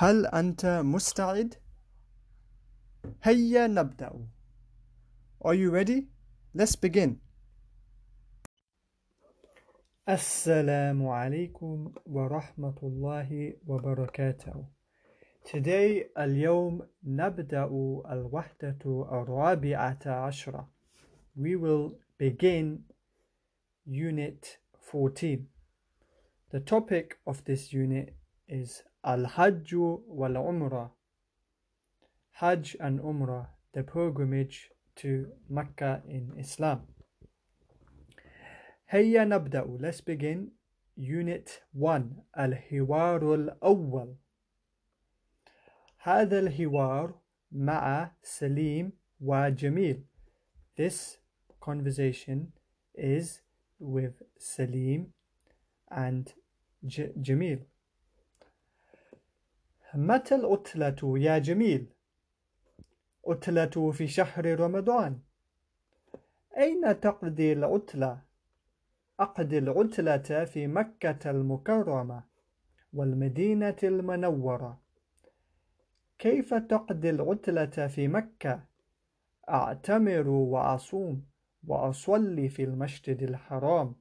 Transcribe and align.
هل 0.00 0.26
أنت 0.26 0.66
مستعد؟ 0.66 1.54
هيا 3.22 3.66
نبدأ. 3.66 4.26
Are 5.44 5.54
you 5.54 5.70
ready? 5.72 6.06
Let's 6.54 6.76
begin. 6.76 7.16
السلام 10.08 11.06
عليكم 11.08 11.92
ورحمة 12.06 12.78
الله 12.82 13.54
وبركاته. 13.66 14.66
Today 15.44 16.04
اليوم 16.18 16.88
نبدأ 17.04 17.64
الوحدة 18.10 18.78
الرابعة 19.12 20.06
عشرة. 20.06 20.68
We 21.36 21.56
will 21.56 21.98
begin 22.18 22.84
Unit 23.84 24.58
14. 24.92 25.48
The 26.52 26.60
topic 26.60 27.18
of 27.26 27.44
this 27.44 27.72
unit 27.72 28.14
is 28.46 28.84
Al 29.08 29.24
Hajj 29.24 29.72
wal 29.74 30.34
Umrah. 30.34 30.90
Hajj 32.32 32.76
and 32.78 33.00
Umrah, 33.00 33.46
the 33.72 33.82
pilgrimage 33.82 34.70
to 34.96 35.28
Mecca 35.48 36.02
in 36.06 36.34
Islam. 36.38 36.82
Hayya 38.92 39.24
nabda'u, 39.24 39.80
let's 39.80 40.02
begin. 40.02 40.50
Unit 40.96 41.62
1 41.72 42.24
الحوار 42.38 43.34
الأول 43.34 44.16
هذا 45.98 46.38
الحوار 46.38 47.14
مع 47.52 48.10
سليم 48.22 48.92
وجميل 49.20 50.02
This 50.76 51.18
conversation 51.60 52.52
is 52.94 53.40
with 53.78 54.22
Salim 54.38 55.12
and 55.88 56.34
J- 56.84 57.12
Jamil. 57.22 57.60
متى 59.94 60.34
العطلة 60.34 61.18
يا 61.18 61.38
جميل؟ 61.38 61.86
عطلة 63.26 63.90
في 63.92 64.08
شهر 64.08 64.60
رمضان. 64.60 65.18
أين 66.58 67.00
تقضي 67.00 67.52
العطلة؟ 67.52 68.22
أقضي 69.20 69.58
العطلة 69.58 70.44
في 70.44 70.66
مكة 70.66 71.30
المكرمة 71.30 72.22
والمدينة 72.92 73.76
المنورة. 73.82 74.80
كيف 76.18 76.54
تقضي 76.54 77.10
العطلة 77.10 77.86
في 77.86 78.08
مكة؟ 78.08 78.64
أعتمر 79.48 80.28
وأصوم 80.28 81.24
وأصلي 81.66 82.48
في 82.48 82.64
المسجد 82.64 83.22
الحرام. 83.22 83.94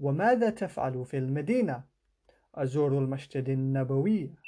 وماذا 0.00 0.50
تفعل 0.50 1.04
في 1.04 1.18
المدينة؟ 1.18 1.84
أزور 2.54 2.98
المسجد 2.98 3.48
النبوي. 3.48 4.43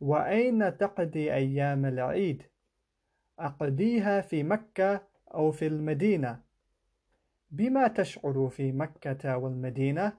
وأين 0.00 0.78
تقضي 0.78 1.34
أيام 1.34 1.86
العيد؟ 1.86 2.42
أقضيها 3.38 4.20
في 4.20 4.42
مكة 4.42 5.02
أو 5.34 5.50
في 5.50 5.66
المدينة. 5.66 6.40
بما 7.50 7.88
تشعر 7.88 8.48
في 8.48 8.72
مكة 8.72 9.36
والمدينة؟ 9.36 10.12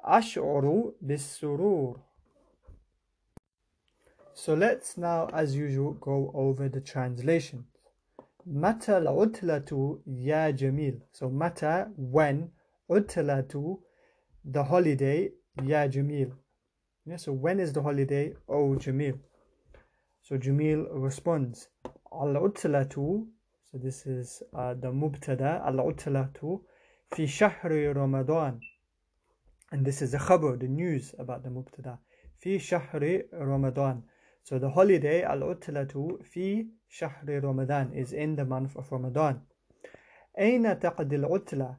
أشعر 0.00 0.92
بالسرور. 1.00 2.00
So 4.34 4.54
let's 4.54 4.96
now, 4.96 5.28
as 5.32 5.54
usual, 5.54 5.92
go 5.92 6.30
over 6.34 6.68
the 6.68 6.80
translation. 6.80 7.64
متى 8.46 8.98
العطلة 8.98 10.00
يا 10.06 10.50
جميل 10.50 11.00
So 11.12 11.22
متى 11.24 11.86
when 11.96 12.48
عطلة 12.90 13.78
the 14.44 14.64
holiday 14.64 15.30
يا 15.62 15.86
جميل 15.86 16.32
Yeah, 17.04 17.16
so 17.16 17.32
when 17.32 17.58
is 17.58 17.72
the 17.72 17.82
holiday? 17.82 18.32
Oh, 18.48 18.76
Jamil. 18.76 19.18
So 20.22 20.38
Jamil 20.38 20.86
responds, 20.92 21.66
Al-Utlatu, 22.12 23.26
so 23.64 23.78
this 23.78 24.06
is 24.06 24.40
uh, 24.56 24.74
the 24.74 24.92
Mubtada, 24.92 25.66
Al-Utlatu, 25.66 26.60
fi 27.12 27.24
shahri 27.24 27.92
Ramadan. 27.92 28.60
And 29.72 29.84
this 29.84 30.00
is 30.00 30.12
the 30.12 30.18
khabar, 30.18 30.60
the 30.60 30.68
news 30.68 31.12
about 31.18 31.42
the 31.42 31.48
Mubtada. 31.48 31.98
Fi 32.38 32.58
shahri 32.58 33.24
Ramadan. 33.32 34.04
So 34.44 34.60
the 34.60 34.70
holiday, 34.70 35.24
Al-Utlatu, 35.24 36.24
fi 36.24 36.68
shahri 36.88 37.42
Ramadan, 37.42 37.92
is 37.94 38.12
in 38.12 38.36
the 38.36 38.44
month 38.44 38.76
of 38.76 38.92
Ramadan. 38.92 39.40
Aina 40.38 40.76
taqdi 40.76 41.20
al-Utla? 41.20 41.76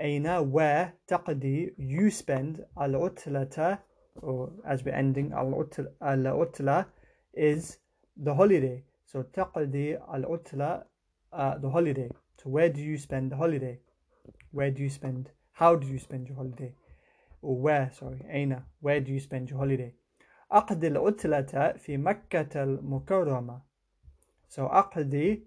Aina, 0.00 0.42
where 0.42 0.94
taqdi, 1.08 1.70
you 1.78 2.10
spend 2.10 2.64
al-Utlata, 2.76 3.78
or 4.22 4.52
as 4.66 4.84
we're 4.84 4.94
ending 4.94 5.32
al-utla 5.32 6.86
is 7.34 7.78
the 8.16 8.34
holiday. 8.34 8.82
So 9.04 9.22
taqdi 9.22 9.98
al-utla 10.12 10.84
uh, 11.32 11.58
the 11.58 11.70
holiday. 11.70 12.10
So 12.42 12.50
where 12.50 12.68
do 12.68 12.80
you 12.80 12.98
spend 12.98 13.32
the 13.32 13.36
holiday? 13.36 13.78
Where 14.52 14.70
do 14.70 14.82
you 14.82 14.90
spend 14.90 15.30
how 15.52 15.74
do 15.76 15.86
you 15.86 15.98
spend 15.98 16.28
your 16.28 16.36
holiday? 16.36 16.74
Or 17.42 17.56
where 17.56 17.90
sorry 17.98 18.24
aina 18.30 18.64
where 18.80 19.00
do 19.00 19.12
you 19.12 19.20
spend 19.20 19.50
your 19.50 19.58
holiday? 19.58 19.94
أقضي 20.52 20.86
العطلة 20.86 21.76
في 21.78 21.96
al-Mukarrama. 22.54 23.62
so 24.48 24.68
aqdi 24.68 25.42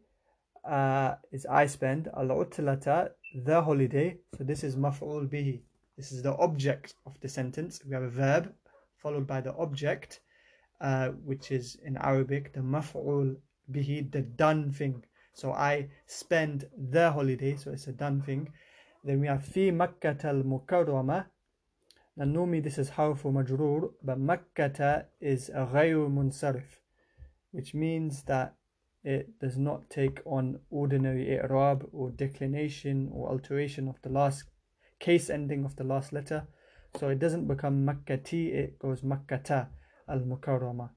uh, 0.65 1.15
is 1.31 1.45
I 1.45 1.65
spend 1.67 2.09
al-utla 2.15 3.09
the 3.35 3.61
holiday. 3.61 4.17
So 4.37 4.43
this 4.43 4.63
is 4.63 4.75
مفعول 4.75 5.29
bihi. 5.29 5.61
This 5.99 6.13
is 6.13 6.21
the 6.21 6.37
object 6.37 6.95
of 7.05 7.19
the 7.19 7.27
sentence. 7.27 7.81
We 7.85 7.93
have 7.93 8.03
a 8.03 8.09
verb 8.09 8.53
followed 8.95 9.27
by 9.27 9.41
the 9.41 9.53
object, 9.55 10.21
uh, 10.79 11.09
which 11.09 11.51
is 11.51 11.75
in 11.83 11.97
Arabic 11.97 12.53
the 12.53 12.61
maf'ul 12.61 13.35
bihi, 13.69 14.09
the 14.09 14.21
done 14.21 14.71
thing. 14.71 15.03
So 15.33 15.51
I 15.51 15.89
spend 16.05 16.69
the 16.77 17.11
holiday, 17.11 17.57
so 17.57 17.71
it's 17.71 17.87
a 17.87 17.91
done 17.91 18.21
thing. 18.21 18.47
Then 19.03 19.19
we 19.19 19.27
have 19.27 19.43
fi 19.43 19.71
Makkah 19.71 20.15
al 20.23 20.43
Mukarrama. 20.43 21.25
Now 22.15 22.23
normally 22.23 22.61
this 22.61 22.77
is 22.77 22.91
harf 22.91 23.23
majrur, 23.23 23.91
but 24.01 24.19
Makkah 24.19 25.05
is 25.19 25.49
a 25.49 25.65
ghayr 25.65 26.09
munsarif, 26.09 26.79
which 27.51 27.73
means 27.73 28.23
that 28.23 28.55
it 29.03 29.37
does 29.39 29.57
not 29.57 29.89
take 29.89 30.21
on 30.25 30.59
ordinary 30.69 31.37
i'rab 31.39 31.87
or 31.91 32.09
declination 32.11 33.09
or 33.13 33.29
alteration 33.29 33.89
of 33.89 34.01
the 34.01 34.09
last 34.09 34.43
case 34.99 35.29
ending 35.29 35.65
of 35.65 35.75
the 35.75 35.83
last 35.83 36.13
letter. 36.13 36.47
So 36.99 37.09
it 37.09 37.19
doesn't 37.19 37.47
become 37.47 37.85
Makkati, 37.85 38.53
it 38.53 38.79
goes 38.79 39.01
Makkata 39.01 39.67
al 40.07 40.19
Mukarrama. 40.19 40.89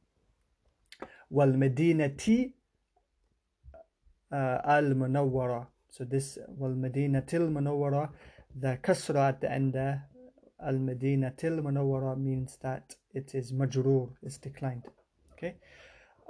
Wal 1.31 1.53
Medinati 1.53 2.53
uh, 4.33 4.59
al 4.65 4.85
Munawwara. 4.95 5.67
So 5.91 6.05
this 6.05 6.39
Wal 6.49 6.71
Medinatil 6.73 7.51
Munawwara, 7.51 8.11
the 8.59 8.79
Kasra 8.83 9.29
at 9.29 9.41
the 9.43 9.53
end 9.53 9.75
there, 9.75 10.09
Al 10.65 10.75
Medinatil 10.75 11.61
Munawwara 11.61 12.19
means 12.19 12.57
that 12.63 12.97
it 13.13 13.35
is 13.35 13.53
Majroor, 13.53 14.09
it's 14.23 14.39
declined. 14.39 14.85
Okay. 15.33 15.57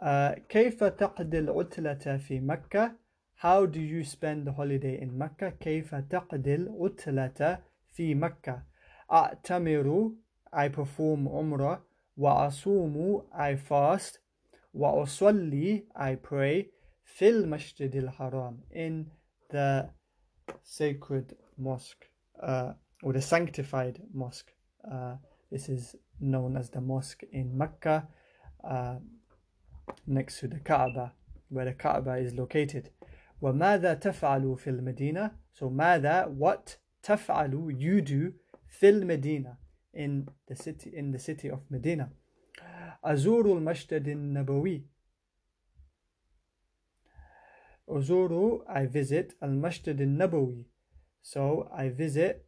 Uh, 0.01 0.35
كيف 0.49 0.85
تقضي 0.85 1.39
العطلة 1.39 2.17
في 2.17 2.41
مكة؟ 2.41 2.97
how 3.43 3.67
do 3.67 3.81
you 3.81 4.05
spend 4.05 4.47
the 4.47 4.53
holiday 4.53 5.01
in 5.01 5.19
Mecca? 5.19 5.51
كيف 5.61 5.95
تقضي 5.95 6.55
العطلة 6.55 7.59
في 7.93 8.15
مكة؟ 8.15 8.63
أعتمر 9.13 10.13
I 10.53 10.69
perform 10.69 11.27
umrah. 11.27 11.81
وأصوم 12.17 13.27
I 13.33 13.57
fast. 13.57 14.21
وأصلي 14.75 15.87
I 15.97 16.15
pray. 16.15 16.71
في 17.05 17.29
المسجد 17.29 17.97
الحرام 17.97 18.61
in 18.71 19.11
the 19.51 19.89
sacred 20.63 21.35
mosque 21.59 22.07
uh, 22.41 22.75
or 23.03 23.13
the 23.13 23.21
sanctified 23.21 24.01
mosque. 24.15 24.53
Uh, 24.89 25.17
this 25.51 25.69
is 25.69 25.97
known 26.21 26.57
as 26.57 26.71
the 26.71 26.81
mosque 26.81 27.25
in 27.33 27.59
Mecca 27.59 28.07
uh, 28.63 28.99
next 30.07 30.39
to 30.39 30.47
the 30.47 30.61
Kaaba 30.61 31.13
where 31.49 31.65
the 31.65 31.73
Kaaba 31.75 32.19
is 32.19 32.33
located. 32.35 32.91
وماذا 33.43 33.95
تفعل 33.95 34.57
في 34.57 34.71
المدينة? 34.71 35.31
So 35.53 35.65
ماذا, 35.65 36.37
what 36.39 36.79
تفعل, 37.03 37.77
you 37.79 38.01
do 38.01 38.33
في 38.67 38.89
المدينة, 38.89 39.57
in 39.95 40.27
the 40.47 40.55
city, 40.55 40.91
in 40.95 41.13
the 41.13 41.19
city 41.19 41.51
of 41.51 41.61
Medina. 41.71 42.09
أزور 43.05 43.59
المسجد 43.59 44.09
النبوي. 44.09 44.87
أزور, 47.89 48.65
I 48.69 48.87
visit 48.87 49.35
المسجد 49.43 50.01
النبوي. 50.01 50.67
So 51.21 51.69
I 51.73 51.89
visit 51.89 52.47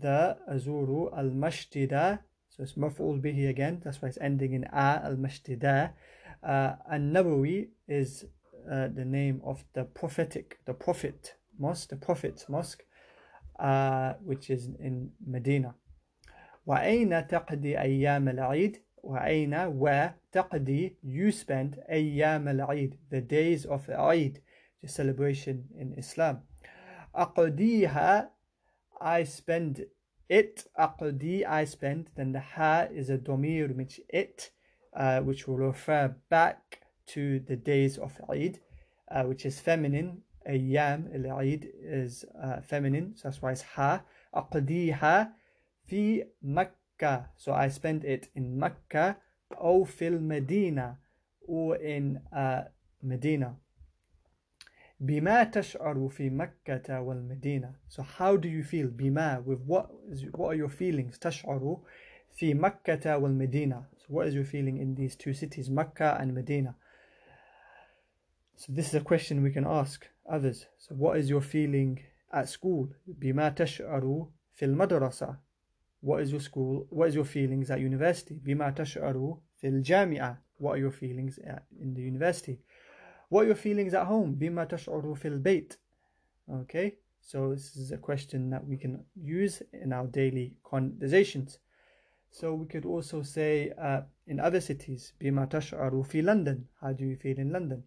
the 0.00 0.36
al 0.48 1.30
mashtida 1.30 2.20
so 2.48 2.62
it's 2.62 2.74
maf'ul 2.74 3.20
bihi 3.20 3.48
again 3.48 3.80
that's 3.84 4.00
why 4.00 4.08
it's 4.08 4.18
ending 4.20 4.52
in 4.54 4.64
a 4.64 5.14
mashtida 5.18 5.92
uh, 6.42 6.74
nabawi 6.92 7.68
is 7.88 8.24
Uh, 8.70 8.88
the 8.88 9.04
name 9.04 9.42
of 9.44 9.62
the 9.74 9.84
prophetic, 9.84 10.58
the 10.64 10.72
prophet 10.72 11.34
mosque, 11.58 11.90
the 11.90 11.96
prophet's 11.96 12.48
mosque, 12.48 12.82
uh, 13.58 14.14
which 14.24 14.48
is 14.48 14.70
in 14.80 15.10
Medina. 15.26 15.74
وأين 16.66 17.28
تقضي 17.28 17.78
أيام 17.78 18.28
العيد? 18.28 18.78
وأين 19.02 19.78
where 19.78 20.14
تقضي 20.32 20.96
you 21.02 21.30
spend 21.30 21.78
أيام 21.90 22.48
العيد, 22.48 22.96
the 23.10 23.20
days 23.20 23.66
of 23.66 23.88
Eid, 23.90 24.40
the 24.80 24.88
celebration 24.88 25.68
in 25.78 25.92
Islam. 25.98 26.42
أقضيها 27.14 28.30
I 29.00 29.24
spend 29.24 29.84
it 30.30 30.66
أقضي 30.78 31.44
I 31.46 31.66
spend 31.66 32.08
then 32.16 32.32
the 32.32 32.40
ha 32.40 32.88
is 32.90 33.10
a 33.10 33.18
domir 33.18 33.76
which 33.76 34.00
it 34.08 34.52
uh, 34.94 35.20
which 35.20 35.46
will 35.46 35.58
refer 35.58 36.16
back 36.30 36.80
to 37.08 37.40
the 37.40 37.56
days 37.56 37.98
of 37.98 38.12
Eid, 38.30 38.60
uh, 39.10 39.24
which 39.24 39.44
is 39.46 39.60
feminine. 39.60 40.22
Ayyam 40.48 41.08
al-Eid 41.14 41.68
is 41.82 42.24
uh, 42.42 42.60
feminine, 42.60 43.14
so 43.16 43.28
that's 43.28 43.40
why 43.40 43.52
it's 43.52 43.62
ha. 43.62 44.02
Aqdiha 44.34 45.30
fi 45.86 46.22
Makkah. 46.42 47.30
So 47.36 47.52
I 47.52 47.68
spent 47.68 48.04
it 48.04 48.28
in 48.34 48.58
Makkah 48.58 49.16
or 49.58 49.86
fil 49.86 50.18
Medina 50.18 50.98
or 51.46 51.76
in 51.76 52.20
uh, 52.34 52.64
Medina. 53.02 53.56
بما 55.02 56.12
fi 56.12 56.30
Makkah 56.30 56.80
مكة 56.80 57.28
Medina. 57.28 57.74
So 57.88 58.02
how 58.02 58.36
do 58.36 58.48
you 58.48 58.62
feel? 58.62 58.88
Bima 58.88 59.42
with 59.44 59.60
what 59.60 59.90
is, 60.10 60.24
what 60.32 60.48
are 60.48 60.54
your 60.54 60.68
feelings? 60.68 61.18
Tashghuru 61.18 61.80
fi 62.30 62.54
Makkah 62.54 62.96
ta'wal 62.96 63.34
Medina. 63.34 63.86
So 63.98 64.04
what 64.08 64.26
is 64.28 64.34
your 64.34 64.44
feeling 64.44 64.78
in 64.78 64.94
these 64.94 65.16
two 65.16 65.32
cities, 65.32 65.70
Makkah 65.70 66.16
and 66.20 66.34
Medina? 66.34 66.76
So 68.56 68.72
this 68.72 68.88
is 68.88 68.94
a 68.94 69.00
question 69.00 69.42
we 69.42 69.50
can 69.50 69.66
ask 69.66 70.06
others. 70.28 70.66
So 70.78 70.94
what 70.94 71.18
is 71.18 71.28
your 71.28 71.40
feeling 71.40 72.00
at 72.32 72.48
school? 72.48 72.88
بما 73.08 73.54
تشعر 73.54 74.28
fil 74.52 74.74
madrasa. 74.74 75.38
What 76.00 76.22
is 76.22 76.30
your 76.30 76.40
school? 76.40 76.86
What 76.90 77.08
is 77.08 77.14
your 77.16 77.24
feelings 77.24 77.70
at 77.70 77.80
university? 77.80 78.34
بما 78.34 78.74
تشعر 78.74 79.38
fil 79.56 79.82
jamia. 79.82 80.38
What 80.58 80.76
are 80.76 80.78
your 80.78 80.92
feelings 80.92 81.38
at, 81.38 81.64
in 81.80 81.94
the 81.94 82.02
university? 82.02 82.60
What 83.28 83.44
are 83.44 83.46
your 83.46 83.56
feelings 83.56 83.92
at 83.92 84.06
home? 84.06 84.36
بما 84.36 84.68
تشعر 84.68 85.16
fil 85.16 85.32
البيت 85.32 85.76
Okay, 86.48 86.98
so 87.20 87.54
this 87.54 87.74
is 87.74 87.90
a 87.90 87.98
question 87.98 88.50
that 88.50 88.64
we 88.64 88.76
can 88.76 89.04
use 89.16 89.62
in 89.72 89.92
our 89.92 90.06
daily 90.06 90.54
conversations. 90.62 91.58
So 92.30 92.54
we 92.54 92.66
could 92.66 92.84
also 92.84 93.22
say 93.22 93.72
uh, 93.78 94.02
in 94.26 94.38
other 94.38 94.60
cities, 94.60 95.12
بما 95.20 95.48
تشعر 95.48 96.06
fi 96.06 96.22
London 96.22 96.68
How 96.80 96.92
do 96.92 97.04
you 97.04 97.16
feel 97.16 97.38
in 97.38 97.50
London? 97.50 97.82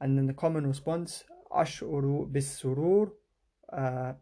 and 0.00 0.16
then 0.16 0.26
the 0.26 0.34
common 0.34 0.66
response 0.66 1.24
أشعر 1.52 2.26
بالسرور 2.30 3.12
uh, 3.72 4.12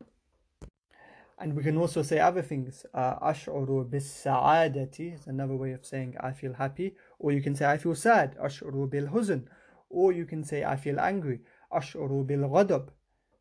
and 1.39 1.55
we 1.55 1.63
can 1.63 1.77
also 1.77 2.03
say 2.03 2.21
other 2.21 2.43
things 2.43 2.87
uh, 2.95 3.19
أشعر 3.23 3.83
بالسعادة 3.91 5.15
is 5.15 5.27
another 5.27 5.57
way 5.57 5.73
of 5.73 5.85
saying 5.85 6.15
I 6.21 6.33
feel 6.33 6.53
happy 6.55 6.95
or 7.19 7.33
you 7.33 7.43
can 7.43 7.55
say 7.55 7.67
I 7.67 7.79
feel 7.79 7.95
sad 7.95 8.37
أشعر 8.39 8.89
بالحزن 8.89 9.45
or 9.91 10.13
you 10.13 10.25
can 10.27 10.45
say 10.45 10.65
I 10.65 10.77
feel 10.77 11.01
angry 11.01 11.41
أشعر 11.73 12.27
بالغضب 12.27 12.89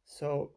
so 0.06 0.52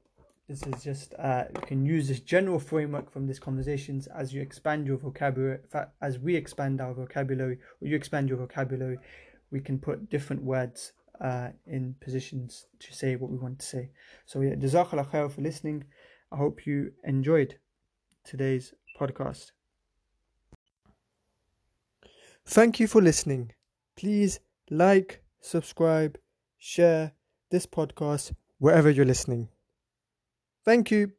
this 0.48 0.62
is 0.62 0.82
just 0.82 1.14
uh, 1.18 1.44
you 1.54 1.60
can 1.62 1.84
use 1.84 2.08
this 2.08 2.20
general 2.20 2.60
framework 2.60 3.10
from 3.10 3.26
these 3.26 3.40
conversations 3.40 4.06
as 4.06 4.32
you 4.32 4.40
expand 4.40 4.86
your 4.86 4.96
vocabulary 4.96 5.58
as 6.00 6.18
we 6.18 6.36
expand 6.36 6.80
our 6.80 6.94
vocabulary 6.94 7.58
or 7.80 7.88
you 7.88 7.96
expand 7.96 8.28
your 8.28 8.38
vocabulary 8.38 8.98
we 9.50 9.60
can 9.60 9.78
put 9.78 10.08
different 10.08 10.42
words 10.42 10.92
uh, 11.20 11.48
in 11.66 11.94
positions 12.00 12.66
to 12.80 12.92
say 12.92 13.16
what 13.16 13.30
we 13.30 13.38
want 13.38 13.58
to 13.60 13.66
say. 13.66 13.90
So 14.26 14.40
yeah, 14.40 14.54
Jazakallah 14.54 15.10
khair 15.10 15.30
for 15.30 15.40
listening. 15.42 15.84
I 16.32 16.36
hope 16.36 16.66
you 16.66 16.92
enjoyed 17.04 17.58
today's 18.24 18.74
podcast. 18.98 19.52
Thank 22.46 22.78
you 22.78 22.86
for 22.86 23.02
listening. 23.02 23.52
Please 23.96 24.40
like, 24.70 25.22
subscribe, 25.40 26.18
share 26.58 27.12
this 27.50 27.66
podcast 27.66 28.32
wherever 28.58 28.90
you're 28.90 29.04
listening. 29.04 29.48
Thank 30.64 30.90
you. 30.90 31.15